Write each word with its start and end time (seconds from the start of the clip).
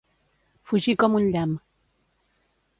Fugir 0.69 0.95
com 1.05 1.19
un 1.21 1.29
llamp. 1.37 1.55